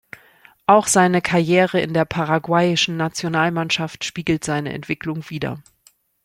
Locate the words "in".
1.79-1.93